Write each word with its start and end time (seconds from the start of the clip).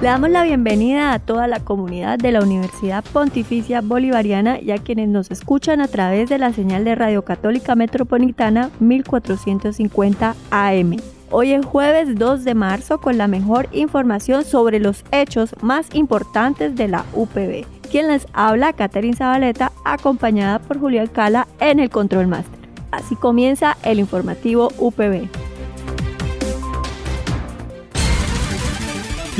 Le 0.00 0.06
damos 0.06 0.30
la 0.30 0.44
bienvenida 0.44 1.12
a 1.12 1.18
toda 1.18 1.46
la 1.46 1.60
comunidad 1.60 2.18
de 2.18 2.32
la 2.32 2.40
Universidad 2.40 3.04
Pontificia 3.12 3.82
Bolivariana 3.82 4.58
y 4.58 4.70
a 4.70 4.78
quienes 4.78 5.10
nos 5.10 5.30
escuchan 5.30 5.82
a 5.82 5.88
través 5.88 6.30
de 6.30 6.38
la 6.38 6.54
señal 6.54 6.84
de 6.84 6.94
Radio 6.94 7.22
Católica 7.22 7.74
Metropolitana 7.74 8.70
1450 8.80 10.34
AM. 10.50 10.96
Hoy 11.30 11.52
es 11.52 11.66
jueves 11.66 12.14
2 12.14 12.44
de 12.44 12.54
marzo 12.54 12.98
con 12.98 13.18
la 13.18 13.28
mejor 13.28 13.68
información 13.72 14.46
sobre 14.46 14.80
los 14.80 15.04
hechos 15.12 15.54
más 15.60 15.94
importantes 15.94 16.76
de 16.76 16.88
la 16.88 17.04
UPB. 17.12 17.66
Quien 17.90 18.08
les 18.08 18.26
habla, 18.32 18.72
Catherine 18.72 19.14
Zabaleta, 19.14 19.70
acompañada 19.84 20.60
por 20.60 20.80
Julián 20.80 21.08
Cala 21.08 21.46
en 21.60 21.78
el 21.78 21.90
Control 21.90 22.26
Master. 22.26 22.58
Así 22.90 23.16
comienza 23.16 23.76
el 23.82 23.98
informativo 23.98 24.72
UPB. 24.78 25.28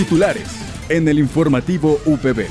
Titulares 0.00 0.48
en 0.88 1.06
el 1.08 1.18
informativo 1.18 2.00
UPB. 2.06 2.46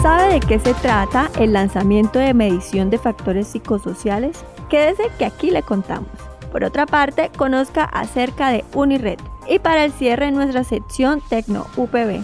¿Sabe 0.00 0.32
de 0.32 0.40
qué 0.40 0.58
se 0.58 0.72
trata 0.72 1.30
el 1.38 1.52
lanzamiento 1.52 2.18
de 2.18 2.32
medición 2.32 2.88
de 2.88 2.96
factores 2.96 3.48
psicosociales? 3.48 4.38
Quédese 4.70 5.02
que 5.18 5.26
aquí 5.26 5.50
le 5.50 5.62
contamos. 5.62 6.08
Por 6.50 6.64
otra 6.64 6.86
parte, 6.86 7.30
conozca 7.36 7.84
acerca 7.84 8.48
de 8.48 8.64
Unired. 8.72 9.18
Y 9.46 9.58
para 9.58 9.84
el 9.84 9.92
cierre, 9.92 10.30
nuestra 10.30 10.64
sección 10.64 11.20
Tecno 11.28 11.66
UPB. 11.76 12.22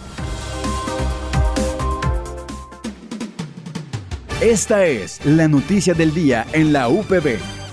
Esta 4.40 4.86
es 4.86 5.22
la 5.26 5.46
noticia 5.46 5.92
del 5.92 6.14
día 6.14 6.46
en 6.54 6.72
la 6.72 6.88
UPB. 6.88 7.63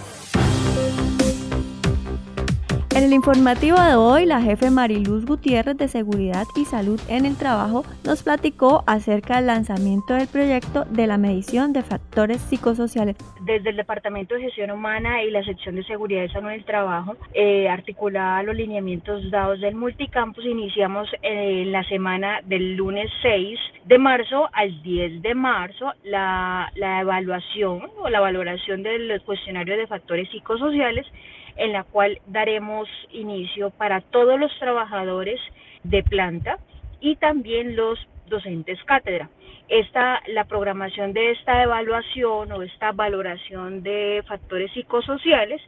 En 3.02 3.08
el 3.08 3.14
informativo 3.14 3.82
de 3.82 3.96
hoy, 3.96 4.28
la 4.28 4.44
jefe 4.44 4.70
Mariluz 4.70 5.26
Gutiérrez 5.26 5.76
de 5.76 5.88
Seguridad 5.88 6.46
y 6.56 6.66
Salud 6.66 7.02
en 7.10 7.26
el 7.26 7.36
Trabajo 7.36 7.84
nos 8.06 8.22
platicó 8.22 8.84
acerca 8.86 9.38
del 9.38 9.48
lanzamiento 9.48 10.14
del 10.14 10.28
proyecto 10.28 10.86
de 10.86 11.08
la 11.08 11.18
medición 11.18 11.74
de 11.74 11.82
factores 11.82 12.40
psicosociales. 12.42 13.16
Desde 13.44 13.72
el 13.72 13.78
Departamento 13.78 14.36
de 14.36 14.42
Gestión 14.42 14.70
Humana 14.70 15.24
y 15.24 15.32
la 15.32 15.44
sección 15.44 15.78
de 15.78 15.84
Seguridad 15.86 16.26
y 16.26 16.30
Salud 16.30 16.50
en 16.50 16.60
el 16.60 16.64
Trabajo, 16.64 17.16
eh, 17.34 17.68
articulada 17.70 18.38
a 18.38 18.44
los 18.44 18.56
lineamientos 18.56 19.32
dados 19.32 19.60
del 19.62 19.74
multicampus, 19.74 20.46
iniciamos 20.46 21.10
en 21.24 21.40
eh, 21.40 21.66
la 21.72 21.84
semana 21.86 22.42
del 22.46 22.76
lunes 22.76 23.10
6 23.24 23.60
de 23.86 23.98
marzo 23.98 24.48
al 24.54 24.80
10 24.84 25.24
de 25.24 25.34
marzo 25.34 25.92
la, 26.04 26.72
la 26.76 27.02
evaluación 27.02 27.82
o 28.00 28.10
la 28.10 28.20
valoración 28.20 28.84
del 28.84 29.20
cuestionario 29.24 29.76
de 29.76 29.88
factores 29.88 30.30
psicosociales 30.30 31.08
en 31.56 31.74
la 31.74 31.84
cual 31.84 32.20
daremos 32.28 32.88
inicio 33.12 33.70
para 33.72 34.02
todos 34.02 34.40
los 34.40 34.52
trabajadores 34.60 35.40
de 35.84 36.04
planta 36.04 36.58
y 37.00 37.16
también 37.16 37.76
los 37.76 38.00
docentes 38.28 38.82
cátedra. 38.86 39.30
Esta, 39.68 40.22
la 40.28 40.46
programación 40.46 41.14
de 41.14 41.32
esta 41.32 41.64
evaluación 41.64 42.52
o 42.52 42.62
esta 42.62 42.92
valoración 42.92 43.84
de 43.84 44.24
factores 44.28 44.72
psicosociales 44.74 45.62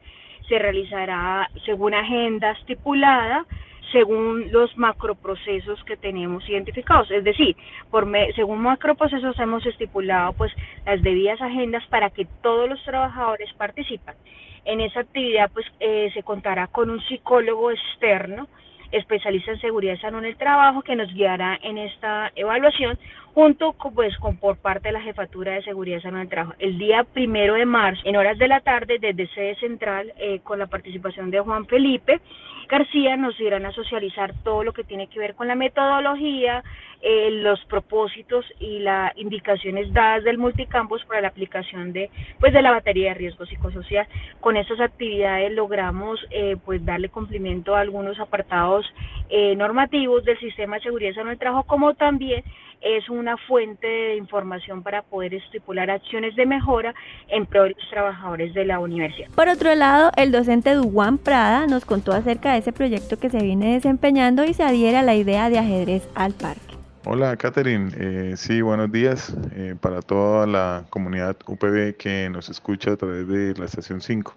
se 0.47 0.59
realizará 0.59 1.49
según 1.65 1.93
agenda 1.93 2.51
estipulada, 2.51 3.45
según 3.91 4.51
los 4.51 4.75
macroprocesos 4.77 5.81
que 5.83 5.95
tenemos 5.95 6.47
identificados. 6.49 7.11
Es 7.11 7.23
decir, 7.23 7.55
por 7.91 8.07
según 8.35 8.59
macroprocesos 8.59 9.39
hemos 9.39 9.65
estipulado 9.65 10.33
pues 10.33 10.51
las 10.85 11.01
debidas 11.01 11.41
agendas 11.41 11.85
para 11.87 12.09
que 12.09 12.25
todos 12.41 12.67
los 12.67 12.83
trabajadores 12.83 13.53
participen. 13.53 14.15
En 14.65 14.81
esa 14.81 15.01
actividad 15.01 15.51
pues 15.51 15.65
eh, 15.79 16.09
se 16.13 16.23
contará 16.23 16.67
con 16.67 16.89
un 16.89 17.01
psicólogo 17.01 17.71
externo 17.71 18.47
especialista 18.91 19.51
en 19.51 19.59
seguridad 19.59 19.95
y 19.95 19.97
salud 19.97 20.19
en 20.19 20.25
el 20.25 20.37
trabajo 20.37 20.83
que 20.83 20.95
nos 20.95 21.11
guiará 21.13 21.59
en 21.63 21.79
esta 21.79 22.31
evaluación 22.35 22.97
junto 23.33 23.73
con, 23.73 23.95
pues, 23.95 24.15
con 24.17 24.37
por 24.37 24.57
parte 24.57 24.89
de 24.89 24.93
la 24.93 25.01
Jefatura 25.01 25.53
de 25.53 25.63
Seguridad 25.63 25.97
y 25.97 26.01
Salud 26.01 26.17
en 26.17 26.21
el 26.21 26.29
Trabajo. 26.29 26.55
El 26.59 26.77
día 26.77 27.03
primero 27.03 27.55
de 27.55 27.65
marzo, 27.65 28.01
en 28.05 28.15
horas 28.15 28.37
de 28.37 28.47
la 28.47 28.59
tarde, 28.59 28.99
desde 28.99 29.27
sede 29.33 29.55
central, 29.55 30.13
eh, 30.17 30.39
con 30.43 30.59
la 30.59 30.67
participación 30.67 31.31
de 31.31 31.39
Juan 31.39 31.65
Felipe 31.65 32.21
García, 32.67 33.17
nos 33.17 33.39
irán 33.39 33.65
a 33.65 33.71
socializar 33.71 34.33
todo 34.43 34.63
lo 34.63 34.73
que 34.73 34.83
tiene 34.83 35.07
que 35.07 35.19
ver 35.19 35.35
con 35.35 35.47
la 35.47 35.55
metodología, 35.55 36.63
eh, 37.01 37.29
los 37.31 37.63
propósitos 37.65 38.45
y 38.59 38.79
las 38.79 39.11
indicaciones 39.17 39.91
dadas 39.91 40.23
del 40.23 40.37
multicampus 40.37 41.03
para 41.05 41.21
la 41.21 41.27
aplicación 41.27 41.91
de 41.91 42.09
pues 42.39 42.53
de 42.53 42.61
la 42.61 42.71
batería 42.71 43.09
de 43.09 43.15
riesgo 43.15 43.45
psicosocial. 43.45 44.07
Con 44.39 44.55
estas 44.55 44.79
actividades 44.79 45.51
logramos 45.51 46.25
eh, 46.31 46.55
pues 46.63 46.85
darle 46.85 47.09
cumplimiento 47.09 47.75
a 47.75 47.81
algunos 47.81 48.19
apartados 48.19 48.85
eh, 49.29 49.55
normativos 49.55 50.23
del 50.23 50.39
sistema 50.39 50.77
de 50.77 50.83
seguridad 50.83 51.17
en 51.17 51.27
el 51.27 51.37
trabajo, 51.37 51.63
como 51.63 51.93
también 51.93 52.43
es 52.83 53.09
una 53.09 53.37
fuente 53.37 53.87
de 53.87 54.15
información 54.17 54.83
para 54.83 55.01
poder 55.01 55.33
estipular 55.33 55.89
acciones 55.89 56.35
de 56.35 56.45
mejora 56.45 56.93
en 57.29 57.45
pro 57.45 57.63
de 57.63 57.69
los 57.69 57.89
trabajadores 57.89 58.53
de 58.53 58.65
la 58.65 58.79
universidad. 58.79 59.29
Por 59.29 59.47
otro 59.47 59.73
lado, 59.75 60.11
el 60.17 60.31
docente 60.31 60.73
Duwan 60.73 61.17
Prada 61.17 61.65
nos 61.67 61.85
contó 61.85 62.11
acerca 62.11 62.53
de 62.53 62.59
ese 62.59 62.73
proyecto 62.73 63.17
que 63.17 63.29
se 63.29 63.41
viene 63.41 63.73
desempeñando 63.73 64.43
y 64.43 64.53
se 64.53 64.63
adhiere 64.63 64.97
a 64.97 65.03
la 65.03 65.15
idea 65.15 65.49
de 65.49 65.59
ajedrez 65.59 66.07
al 66.15 66.33
parque. 66.33 66.73
Hola, 67.05 67.35
Catherine. 67.35 67.91
Eh, 67.97 68.33
sí, 68.37 68.61
buenos 68.61 68.89
días 68.89 69.35
eh, 69.55 69.75
para 69.79 70.01
toda 70.01 70.47
la 70.47 70.85
comunidad 70.89 71.35
UPB 71.45 71.97
que 71.97 72.29
nos 72.29 72.47
escucha 72.47 72.91
a 72.91 72.95
través 72.95 73.27
de 73.27 73.53
la 73.55 73.65
estación 73.65 73.99
5. 73.99 74.33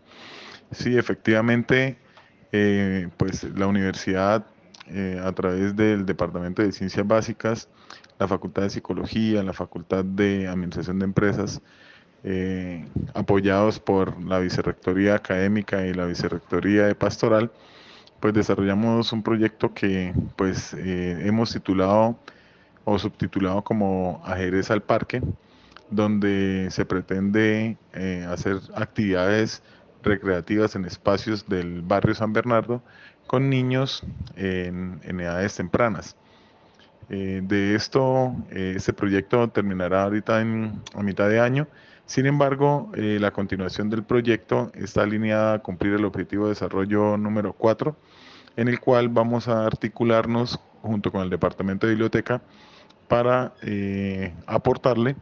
Sí, 0.73 0.99
efectivamente, 0.99 1.97
eh, 2.51 3.09
pues 3.17 3.45
la 3.45 3.69
universidad 3.69 4.47
a 5.23 5.33
través 5.33 5.75
del 5.77 6.07
Departamento 6.07 6.63
de 6.63 6.73
Ciencias 6.73 7.07
Básicas, 7.07 7.69
la 8.19 8.29
Facultad 8.29 8.63
de 8.63 8.71
Psicología, 8.71 9.43
la 9.43 9.53
Facultad 9.53 10.05
de 10.05 10.47
Administración 10.49 10.99
de 10.99 11.05
Empresas, 11.05 11.61
apoyados 13.15 13.79
por 13.79 14.23
la 14.25 14.39
Vicerrectoría 14.39 15.15
Académica 15.15 15.87
y 15.87 15.95
la 15.95 16.07
Vicerrectoría 16.07 16.87
de 16.87 16.95
Pastoral, 16.95 17.51
pues 18.21 18.35
desarrollamos 18.35 19.13
un 19.13 19.23
proyecto 19.23 19.75
que 19.75 20.15
pues 20.37 20.75
hemos 20.75 21.53
titulado 21.53 22.19
o 22.87 22.99
subtitulado 22.99 23.63
como 23.63 24.23
Ajedrez 24.25 24.71
al 24.71 24.81
Parque, 24.81 25.21
donde 25.91 26.69
se 26.71 26.85
pretende 26.85 27.77
eh, 27.93 28.27
hacer 28.29 28.61
actividades 28.75 29.63
recreativas 30.03 30.77
en 30.77 30.85
espacios 30.85 31.49
del 31.49 31.83
barrio 31.83 32.15
San 32.15 32.33
Bernardo 32.33 32.83
con 33.26 33.50
niños 33.50 34.03
en, 34.37 35.00
edades 35.04 35.56
tempranas. 35.56 36.16
Eh, 37.09 37.41
de 37.42 37.75
esto, 37.75 38.34
eh, 38.50 38.75
este 38.76 38.92
proyecto 38.92 39.48
terminará 39.48 40.04
ahorita 40.04 40.41
a 40.41 41.03
mitad 41.03 41.28
de 41.28 41.41
año. 41.41 41.69
Sin 42.06 42.26
embargo, 42.26 42.93
la 42.94 43.32
continuación 43.32 43.90
del 43.90 44.05
proyecto 44.05 44.70
está 44.75 45.02
alineada 45.02 45.55
a 45.55 45.58
cumplir 45.58 45.94
el 45.94 46.05
objetivo 46.05 46.44
de 46.44 46.50
desarrollo 46.50 47.17
número 47.17 47.52
4, 47.52 47.96
en 48.56 48.69
el 48.69 48.78
cual 48.78 49.08
vamos 49.08 49.49
a 49.49 49.67
articularnos 49.67 50.61
junto 50.82 51.11
con 51.11 51.22
el 51.22 51.31
Departamento 51.31 51.87
de 51.87 51.94
Biblioteca 51.94 52.43
para 53.08 53.55
eh, 53.62 54.34
aportarle 54.46 55.17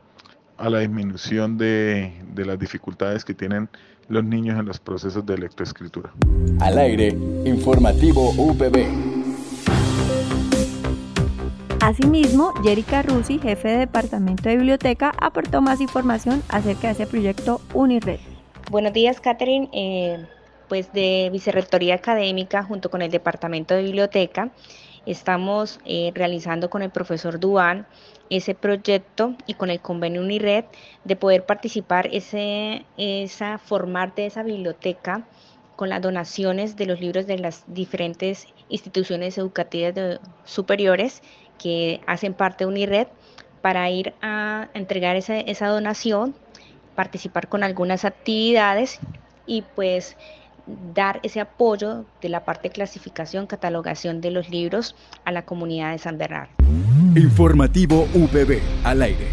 a 0.58 0.70
la 0.70 0.80
disminución 0.80 1.58
de, 1.58 2.12
de, 2.34 2.44
las 2.44 2.58
dificultades 2.58 3.24
que 3.24 3.34
tienen 3.34 3.68
los 4.08 4.24
niños 4.24 4.58
en 4.58 4.66
los 4.66 4.78
procesos 4.78 5.24
de 5.26 5.38
lectoescritura. 5.38 6.12
Al 6.60 6.78
aire, 6.78 7.08
informativo 7.44 8.30
UPB. 8.36 8.86
Asimismo, 11.80 12.54
Jerica 12.62 13.02
Rusi, 13.02 13.38
jefe 13.38 13.68
de 13.68 13.78
Departamento 13.78 14.48
de 14.48 14.56
Biblioteca, 14.56 15.12
aportó 15.20 15.60
más 15.60 15.80
información 15.80 16.42
acerca 16.48 16.88
de 16.88 16.94
ese 16.94 17.06
proyecto 17.06 17.60
Unired. 17.74 18.20
Buenos 18.70 18.92
días, 18.92 19.20
Catherine. 19.20 19.68
Eh, 19.72 20.24
pues 20.68 20.92
de 20.92 21.28
Vicerrectoría 21.32 21.96
Académica 21.96 22.62
junto 22.62 22.90
con 22.90 23.02
el 23.02 23.10
Departamento 23.10 23.74
de 23.74 23.82
Biblioteca 23.82 24.50
estamos 25.06 25.80
eh, 25.84 26.12
realizando 26.14 26.70
con 26.70 26.82
el 26.82 26.90
profesor 26.90 27.40
Duan 27.40 27.86
ese 28.30 28.54
proyecto 28.54 29.34
y 29.46 29.54
con 29.54 29.70
el 29.70 29.80
convenio 29.80 30.22
Unired 30.22 30.64
de 31.04 31.16
poder 31.16 31.44
participar, 31.44 32.08
ese, 32.12 32.84
esa, 32.96 33.58
formar 33.58 34.14
de 34.14 34.26
esa 34.26 34.42
biblioteca 34.42 35.24
con 35.76 35.88
las 35.88 36.00
donaciones 36.00 36.76
de 36.76 36.86
los 36.86 37.00
libros 37.00 37.26
de 37.26 37.38
las 37.38 37.64
diferentes 37.66 38.46
instituciones 38.68 39.36
educativas 39.38 40.20
superiores 40.44 41.22
que 41.58 42.00
hacen 42.06 42.34
parte 42.34 42.64
de 42.64 42.70
Unired 42.70 43.08
para 43.60 43.90
ir 43.90 44.14
a 44.22 44.68
entregar 44.74 45.16
esa, 45.16 45.38
esa 45.38 45.68
donación, 45.68 46.34
participar 46.94 47.48
con 47.48 47.64
algunas 47.64 48.04
actividades 48.04 49.00
y 49.46 49.62
pues 49.62 50.16
dar 50.94 51.20
ese 51.22 51.40
apoyo 51.40 52.04
de 52.20 52.28
la 52.28 52.44
parte 52.44 52.68
de 52.68 52.72
clasificación, 52.72 53.46
catalogación 53.46 54.20
de 54.20 54.30
los 54.30 54.48
libros 54.48 54.96
a 55.24 55.32
la 55.32 55.44
comunidad 55.44 55.92
de 55.92 55.98
San 55.98 56.18
Bernardo. 56.18 56.52
Informativo 57.16 58.08
UPB 58.14 58.60
al 58.84 59.02
aire. 59.02 59.28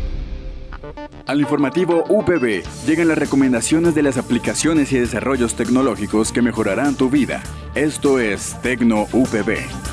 Al 1.28 1.40
informativo 1.40 2.04
UPB 2.10 2.64
llegan 2.86 3.08
las 3.08 3.18
recomendaciones 3.18 3.94
de 3.96 4.04
las 4.04 4.18
aplicaciones 4.18 4.92
y 4.92 5.00
desarrollos 5.00 5.56
tecnológicos 5.56 6.32
que 6.32 6.42
mejorarán 6.42 6.96
tu 6.96 7.10
vida. 7.10 7.44
Esto 7.76 8.20
es 8.20 8.60
Tecno 8.62 9.08
UPB. 9.14 9.91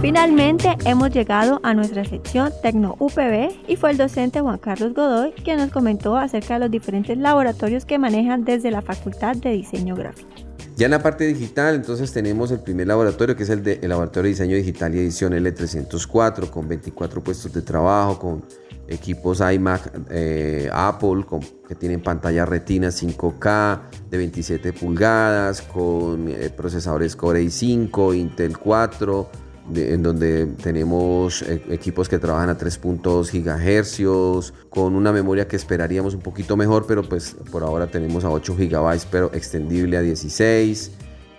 Finalmente 0.00 0.76
hemos 0.84 1.10
llegado 1.10 1.58
a 1.64 1.74
nuestra 1.74 2.04
sección 2.04 2.52
Tecno 2.62 2.94
UPB 3.00 3.50
y 3.66 3.74
fue 3.74 3.90
el 3.90 3.96
docente 3.96 4.40
Juan 4.40 4.58
Carlos 4.58 4.94
Godoy 4.94 5.32
quien 5.32 5.58
nos 5.58 5.72
comentó 5.72 6.16
acerca 6.16 6.54
de 6.54 6.60
los 6.60 6.70
diferentes 6.70 7.18
laboratorios 7.18 7.84
que 7.84 7.98
manejan 7.98 8.44
desde 8.44 8.70
la 8.70 8.80
Facultad 8.80 9.34
de 9.34 9.50
Diseño 9.50 9.96
Gráfico. 9.96 10.28
Ya 10.76 10.84
en 10.84 10.92
la 10.92 11.02
parte 11.02 11.26
digital, 11.26 11.74
entonces 11.74 12.12
tenemos 12.12 12.52
el 12.52 12.60
primer 12.60 12.86
laboratorio 12.86 13.34
que 13.34 13.42
es 13.42 13.50
el, 13.50 13.80
Laboratorio 13.88 14.22
de 14.22 14.28
Diseño 14.28 14.54
Digital 14.54 14.94
y 14.94 15.00
Edición 15.00 15.32
L304 15.32 16.48
con 16.48 16.68
24 16.68 17.20
puestos 17.20 17.52
de 17.52 17.62
trabajo, 17.62 18.20
con 18.20 18.44
equipos 18.86 19.40
iMac, 19.40 19.90
eh, 20.10 20.70
Apple 20.72 21.26
que 21.66 21.74
tienen 21.74 22.00
pantalla 22.00 22.46
retina 22.46 22.88
5K 22.88 23.80
de 24.08 24.16
27 24.16 24.72
pulgadas, 24.74 25.60
con 25.60 26.28
eh, 26.28 26.50
procesadores 26.56 27.16
Core 27.16 27.42
i5, 27.42 28.16
Intel 28.16 28.56
4 28.56 29.47
en 29.74 30.02
donde 30.02 30.46
tenemos 30.46 31.42
eh, 31.42 31.62
equipos 31.70 32.08
que 32.08 32.18
trabajan 32.18 32.50
a 32.50 32.58
3.2 32.58 33.30
GHz, 33.32 34.52
con 34.70 34.94
una 34.94 35.12
memoria 35.12 35.46
que 35.46 35.56
esperaríamos 35.56 36.14
un 36.14 36.20
poquito 36.20 36.56
mejor, 36.56 36.86
pero 36.86 37.02
pues 37.02 37.36
por 37.50 37.62
ahora 37.62 37.86
tenemos 37.86 38.24
a 38.24 38.30
8 38.30 38.56
GB, 38.56 39.00
pero 39.10 39.30
extendible 39.34 39.96
a 39.96 40.02
16, 40.02 40.90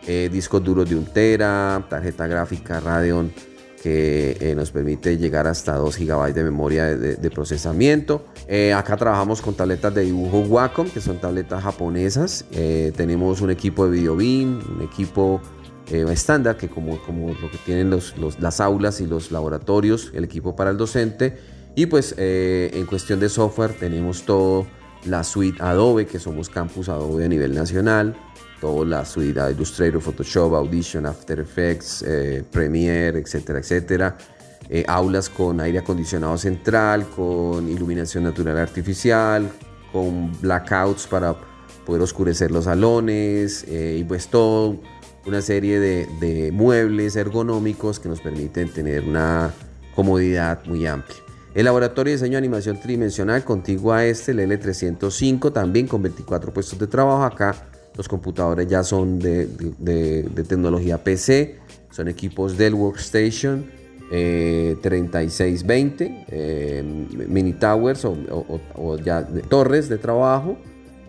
eh, 0.08 0.30
discos 0.32 0.64
duros 0.64 0.90
de 0.90 0.96
1 0.96 1.08
tera, 1.14 1.86
tarjeta 1.90 2.28
gráfica 2.28 2.80
Radeon 2.80 3.32
que 3.82 4.36
eh, 4.42 4.56
nos 4.56 4.72
permite 4.72 5.18
llegar 5.18 5.48
hasta 5.48 5.76
2 5.76 6.00
GB 6.00 6.34
de 6.34 6.44
memoria 6.44 6.98
de, 6.98 7.30
procesamiento. 7.30 8.26
acá 8.76 8.98
trabajamos 8.98 9.42
con 9.42 9.54
tabletas 9.54 9.96
de 9.96 10.02
dibujo 10.02 10.40
Wacom, 10.40 10.90
que 10.90 11.00
son 11.00 11.18
tabletas 11.22 11.64
japonesas. 11.64 12.44
tenemos 12.98 13.40
un 13.40 13.52
equipo 13.52 13.86
de 13.86 13.92
video 13.92 14.18
beam, 14.18 14.62
un 14.76 14.82
equipo 14.82 15.40
eh, 15.92 16.06
estándar, 16.12 16.56
que 16.56 16.70
como, 16.70 17.00
como 17.00 17.30
lo 17.30 17.50
que 17.50 17.58
tienen 17.66 17.90
los, 17.90 18.14
las 18.40 18.60
aulas 18.60 19.02
y 19.02 19.08
los 19.08 19.32
laboratorios, 19.32 20.12
el 20.14 20.24
equipo 20.24 20.56
para 20.56 20.70
el 20.70 20.78
docente. 20.78 21.38
Y 21.76 21.88
pues 21.88 22.14
eh, 22.18 22.70
en 22.74 22.86
cuestión 22.86 23.20
de 23.20 23.28
software 23.28 23.74
tenemos 23.74 24.24
todo 24.24 24.68
la 25.06 25.24
suite 25.24 25.58
Adobe, 25.62 26.06
que 26.06 26.20
somos 26.20 26.50
campus 26.50 26.90
Adobe 26.90 27.26
a 27.26 27.28
nivel 27.28 27.56
nacional, 27.56 28.16
toda 28.62 28.86
la 28.86 29.06
suite 29.06 29.40
Illustrator, 29.52 30.00
Photoshop, 30.00 30.54
Audition, 30.54 31.08
After 31.08 31.40
Effects, 31.40 32.04
eh, 32.06 32.44
Premiere, 32.52 33.20
etcétera, 33.20 33.60
etcétera. 33.60 34.18
aulas 34.88 35.30
con 35.30 35.60
aire 35.60 35.80
acondicionado 35.80 36.38
central, 36.38 37.08
con 37.16 37.68
iluminación 37.68 38.26
natural 38.26 38.58
artificial, 38.58 39.50
con 39.92 40.32
blackouts 40.40 41.08
para 41.08 41.36
poder 41.84 42.04
oscurecer 42.04 42.52
los 42.52 42.66
salones 42.66 43.66
y 43.68 44.04
pues 44.04 44.28
todo 44.28 44.78
una 45.26 45.42
serie 45.42 45.80
de, 45.80 46.52
muebles 46.52 47.16
ergonómicos 47.16 48.00
que 48.00 48.10
nos 48.10 48.22
permiten 48.22 48.70
tener 48.70 49.04
una 49.04 49.54
comodidad 49.96 50.66
muy 50.66 50.86
amplia. 50.86 51.18
El 51.54 51.66
laboratorio 51.66 52.12
de 52.12 52.18
diseño 52.18 52.34
de 52.34 52.38
animación 52.38 52.80
tridimensional 52.80 53.44
contiguo 53.44 53.92
a 53.94 54.06
este, 54.06 54.32
el 54.32 54.40
L305, 54.40 55.52
también 55.52 55.88
con 55.88 56.02
24 56.02 56.54
puestos 56.54 56.78
de 56.80 56.88
trabajo. 56.88 57.24
Acá 57.24 57.56
los 57.96 58.08
computadores 58.08 58.68
ya 58.68 58.84
son 58.84 59.20
de, 59.20 59.48
tecnología 60.48 61.04
PC, 61.04 61.60
son 61.92 62.08
equipos 62.08 62.58
Dell 62.58 62.76
Workstation 62.76 63.66
3620, 64.10 66.06
eh, 66.06 66.24
eh, 66.30 66.84
mini 67.28 67.54
towers 67.54 68.06
o 68.06 68.98
ya 68.98 69.28
torres 69.50 69.90
de 69.90 69.98
trabajo 69.98 70.58